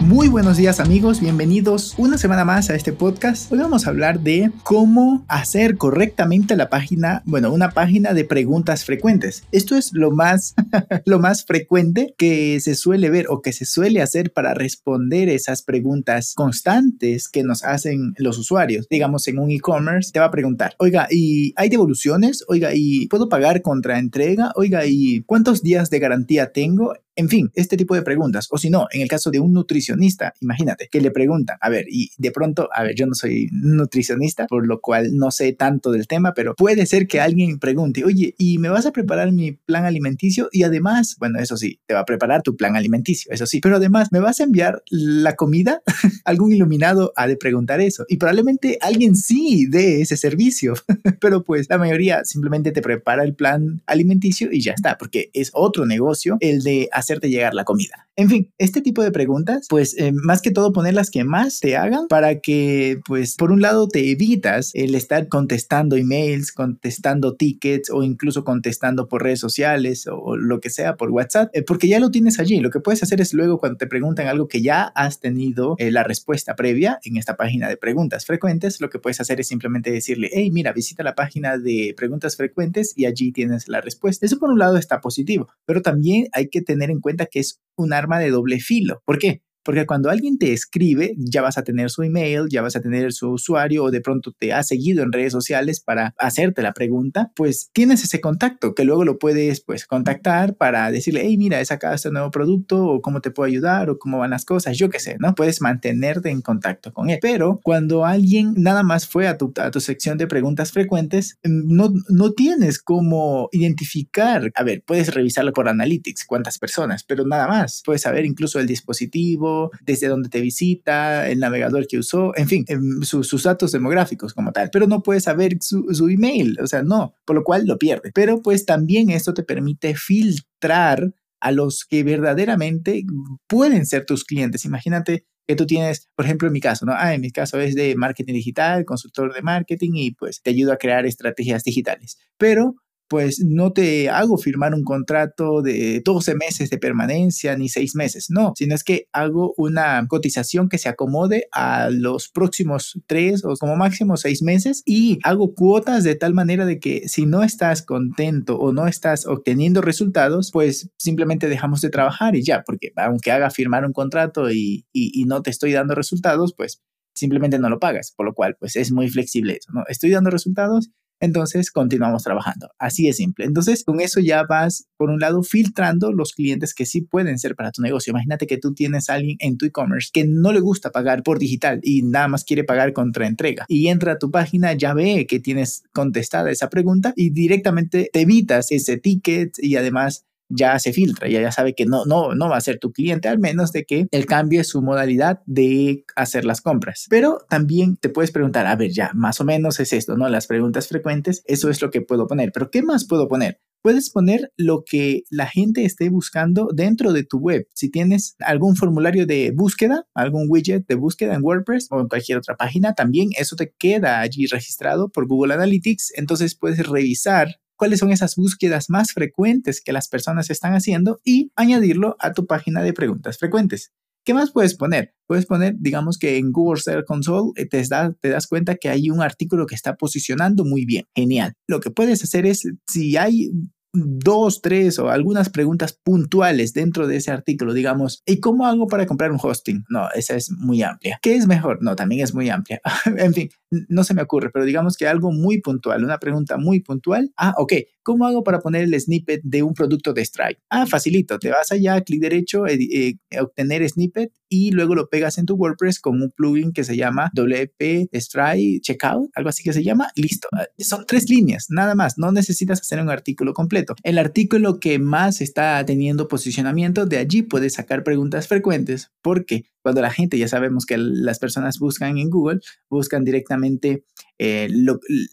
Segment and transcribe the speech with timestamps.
[0.00, 3.52] Muy buenos días amigos, bienvenidos una semana más a este podcast.
[3.52, 8.86] Hoy vamos a hablar de cómo hacer correctamente la página, bueno, una página de preguntas
[8.86, 9.44] frecuentes.
[9.52, 10.54] Esto es lo más,
[11.04, 15.62] lo más frecuente que se suele ver o que se suele hacer para responder esas
[15.62, 18.88] preguntas constantes que nos hacen los usuarios.
[18.88, 22.42] Digamos, en un e-commerce te va a preguntar, oiga, ¿y hay devoluciones?
[22.48, 24.52] Oiga, ¿y puedo pagar contra entrega?
[24.56, 26.94] Oiga, ¿y cuántos días de garantía tengo?
[27.16, 28.46] En fin, este tipo de preguntas.
[28.50, 31.86] O si no, en el caso de un nutricionista, imagínate que le preguntan, a ver,
[31.88, 35.90] y de pronto, a ver, yo no soy nutricionista, por lo cual no sé tanto
[35.90, 39.52] del tema, pero puede ser que alguien pregunte, oye, ¿y me vas a preparar mi
[39.52, 40.48] plan alimenticio?
[40.52, 43.76] Y además, bueno, eso sí, te va a preparar tu plan alimenticio, eso sí, pero
[43.76, 45.82] además, ¿me vas a enviar la comida?
[46.24, 48.04] Algún iluminado ha de preguntar eso.
[48.08, 50.74] Y probablemente alguien sí dé ese servicio,
[51.20, 55.50] pero pues la mayoría simplemente te prepara el plan alimenticio y ya está, porque es
[55.54, 58.08] otro negocio el de hacerte llegar la comida.
[58.16, 61.60] En fin, este tipo de preguntas, pues eh, más que todo poner las que más
[61.60, 67.34] te hagan para que, pues, por un lado te evitas el estar contestando emails, contestando
[67.34, 71.88] tickets o incluso contestando por redes sociales o lo que sea por WhatsApp, eh, porque
[71.88, 72.60] ya lo tienes allí.
[72.60, 75.90] Lo que puedes hacer es luego cuando te preguntan algo que ya has tenido eh,
[75.90, 79.90] la respuesta previa en esta página de preguntas frecuentes, lo que puedes hacer es simplemente
[79.90, 84.26] decirle, hey, mira, visita la página de preguntas frecuentes y allí tienes la respuesta.
[84.26, 87.60] Eso por un lado está positivo, pero también hay que tener en cuenta que es
[87.76, 89.02] un arma de doble filo.
[89.04, 89.42] ¿Por qué?
[89.62, 93.12] Porque cuando alguien te escribe, ya vas a tener su email, ya vas a tener
[93.12, 97.30] su usuario o de pronto te ha seguido en redes sociales para hacerte la pregunta,
[97.34, 101.64] pues tienes ese contacto que luego lo puedes pues contactar para decirle, hey, mira, he
[101.64, 104.88] sacado este nuevo producto o cómo te puedo ayudar o cómo van las cosas, yo
[104.88, 105.34] qué sé, ¿no?
[105.34, 107.18] Puedes mantenerte en contacto con él.
[107.20, 111.74] Pero cuando alguien nada más fue a tu, a tu sección de preguntas frecuentes, mm,
[111.74, 117.46] no, no tienes cómo identificar, a ver, puedes revisarlo por Analytics, cuántas personas, pero nada
[117.46, 119.49] más, puedes saber incluso el dispositivo,
[119.84, 124.52] desde dónde te visita, el navegador que usó, en fin, em, sus datos demográficos como
[124.52, 128.10] tal, pero no puedes saber su, email, o sea, no, por lo cual lo pierde.
[128.14, 133.04] Pero pues también esto te permite filtrar a los que verdaderamente
[133.46, 134.64] pueden ser tus clientes.
[134.64, 136.92] Imagínate que tú tienes, por ejemplo, en mi caso, ¿no?
[136.94, 140.72] Ah, en mi caso es de marketing digital, consultor de marketing y pues te ayudo
[140.72, 142.18] a crear estrategias digitales.
[142.38, 142.76] Pero
[143.10, 148.26] pues no te hago firmar un contrato de 12 meses de permanencia ni 6 meses,
[148.30, 153.56] no, sino es que hago una cotización que se acomode a los próximos 3 o
[153.56, 157.82] como máximo 6 meses y hago cuotas de tal manera de que si no estás
[157.82, 163.32] contento o no estás obteniendo resultados, pues simplemente dejamos de trabajar y ya, porque aunque
[163.32, 166.80] haga firmar un contrato y, y, no te estoy dando resultados, pues
[167.12, 169.82] simplemente no lo pagas, por lo cual pues es muy flexible eso, ¿no?
[169.88, 172.70] Estoy dando resultados, entonces continuamos trabajando.
[172.78, 173.44] Así es simple.
[173.44, 177.54] Entonces con eso ya vas, por un lado, filtrando los clientes que sí pueden ser
[177.54, 178.10] para tu negocio.
[178.10, 181.38] Imagínate que tú tienes a alguien en tu e-commerce que no le gusta pagar por
[181.38, 183.66] digital y nada más quiere pagar contra entrega.
[183.68, 188.20] Y entra a tu página, ya ve que tienes contestada esa pregunta y directamente te
[188.22, 192.48] evitas ese ticket y además ya se filtra, ya, ya sabe que no, no, no
[192.48, 196.04] va a ser tu cliente, al menos de que el cambio es su modalidad de
[196.16, 197.06] hacer las compras.
[197.08, 200.28] Pero también te puedes preguntar, a ver, ya, más o menos es esto, ¿no?
[200.28, 203.60] Las preguntas frecuentes, eso es lo que puedo poner, pero ¿qué más puedo poner?
[203.82, 207.66] Puedes poner lo que la gente esté buscando dentro de tu web.
[207.74, 212.36] Si tienes algún formulario de búsqueda, algún widget de búsqueda en WordPress o en cualquier
[212.36, 216.12] otra página, también eso te queda allí registrado por Google Analytics.
[216.16, 221.50] Entonces puedes revisar cuáles son esas búsquedas más frecuentes que las personas están haciendo y
[221.56, 223.90] añadirlo a tu página de preguntas frecuentes.
[224.22, 225.14] ¿Qué más puedes poner?
[225.26, 227.82] Puedes poner, digamos que en Google Search Console eh, te,
[228.20, 231.06] te, das cuenta que hay un artículo que está posicionando muy bien.
[231.14, 231.54] Genial.
[231.66, 233.50] Lo que puedes hacer es, si hay
[233.92, 239.06] dos, tres o algunas preguntas puntuales dentro de ese artículo, digamos, ¿y cómo hago para
[239.06, 239.84] comprar un hosting?
[239.88, 241.18] No, esa es muy amplia.
[241.22, 241.78] ¿Qué es mejor?
[241.82, 242.80] No, también es muy amplia.
[243.16, 243.50] en fin,
[243.88, 247.32] no se me ocurre, pero digamos que algo muy puntual, una pregunta muy puntual.
[247.36, 247.72] Ah, ok,
[248.02, 250.60] ¿cómo hago para poner el snippet de un producto de Stripe?
[250.68, 255.46] Ah, facilito, te vas allá, clic derecho, eh, obtener snippet y luego lo pegas en
[255.46, 259.82] tu WordPress con un plugin que se llama WP Stripe Checkout, algo así que se
[259.82, 260.48] llama, listo.
[260.52, 263.94] Ah, son tres líneas, nada más, no necesitas hacer un artículo completo.
[264.02, 269.10] El artículo que más está teniendo posicionamiento, de allí puedes sacar preguntas frecuentes.
[269.22, 269.64] ¿Por qué?
[269.82, 274.04] Cuando la gente, ya sabemos que las personas buscan en Google, buscan directamente
[274.38, 274.68] eh,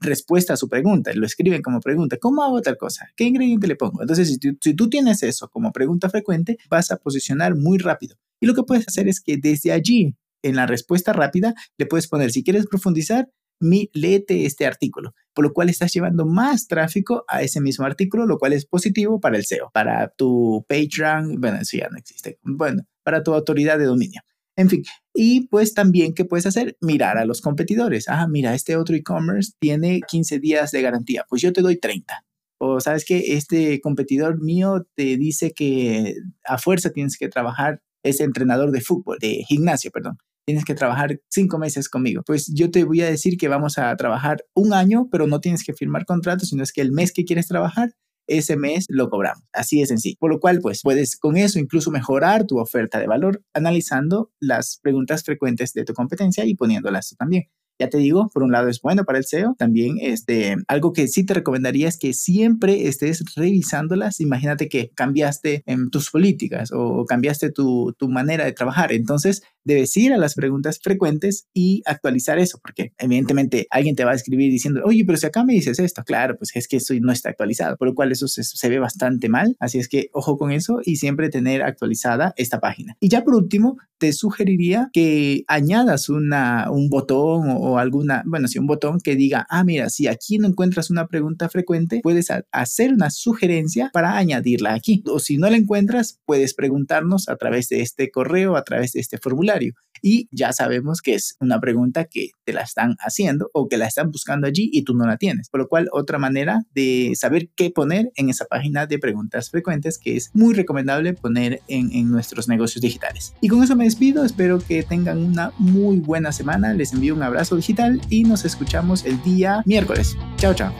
[0.00, 3.08] respuesta a su pregunta, lo escriben como pregunta, ¿cómo hago tal cosa?
[3.16, 4.00] ¿Qué ingrediente le pongo?
[4.02, 8.16] Entonces, si tú tienes eso como pregunta frecuente, vas a posicionar muy rápido.
[8.40, 12.06] Y lo que puedes hacer es que desde allí, en la respuesta rápida, le puedes
[12.06, 13.28] poner, si quieres profundizar,
[13.60, 18.26] mi, léete este artículo, por lo cual estás llevando más tráfico a ese mismo artículo,
[18.26, 22.38] lo cual es positivo para el SEO, para tu PageRank, bueno, eso ya no existe,
[22.42, 24.20] bueno, para tu autoridad de dominio.
[24.54, 24.82] En fin,
[25.14, 26.76] y pues también, ¿qué puedes hacer?
[26.82, 28.06] Mirar a los competidores.
[28.06, 32.22] Ah, mira, este otro e-commerce tiene 15 días de garantía, pues yo te doy 30.
[32.60, 38.20] O sabes que este competidor mío te dice que a fuerza tienes que trabajar, es
[38.20, 42.22] entrenador de fútbol, de gimnasio, perdón tienes que trabajar cinco meses conmigo.
[42.24, 45.62] Pues yo te voy a decir que vamos a trabajar un año, pero no tienes
[45.62, 47.92] que firmar contrato, sino es que el mes que quieres trabajar,
[48.28, 49.44] ese mes lo cobramos.
[49.52, 50.16] Así es sencillo.
[50.20, 54.78] Por lo cual, pues puedes con eso incluso mejorar tu oferta de valor analizando las
[54.82, 57.48] preguntas frecuentes de tu competencia y poniéndolas también.
[57.80, 61.06] Ya te digo, por un lado es bueno para el SEO, también este, algo que
[61.06, 64.18] sí te recomendaría es que siempre estés revisándolas.
[64.18, 68.92] Imagínate que cambiaste en tus políticas o cambiaste tu, tu manera de trabajar.
[68.92, 74.12] Entonces, debes ir a las preguntas frecuentes y actualizar eso, porque evidentemente alguien te va
[74.12, 76.94] a escribir diciendo, oye, pero si acá me dices esto, claro, pues es que eso
[77.00, 79.56] no está actualizado, por lo cual eso se, ve bastante mal.
[79.60, 82.96] Así es que ojo con eso y siempre tener actualizada esta página.
[82.98, 88.58] Y ya por último, te sugeriría que añadas una, un botón o, alguna, bueno, sí,
[88.58, 92.94] un botón que diga, ah, mira, si aquí no encuentras una pregunta frecuente, puedes hacer
[92.94, 95.02] una sugerencia para añadirla aquí.
[95.06, 99.00] O si no la encuentras, puedes preguntarnos a través de este correo, a través de
[99.00, 99.57] este formulario
[100.02, 103.86] y ya sabemos que es una pregunta que te la están haciendo o que la
[103.86, 105.48] están buscando allí y tú no la tienes.
[105.48, 109.98] Por lo cual, otra manera de saber qué poner en esa página de preguntas frecuentes
[109.98, 113.34] que es muy recomendable poner en, en nuestros negocios digitales.
[113.40, 117.22] Y con eso me despido, espero que tengan una muy buena semana, les envío un
[117.22, 120.16] abrazo digital y nos escuchamos el día miércoles.
[120.36, 120.72] Chao, chao.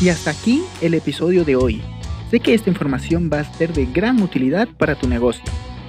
[0.00, 1.82] Y hasta aquí el episodio de hoy.
[2.30, 5.42] Sé que esta información va a ser de gran utilidad para tu negocio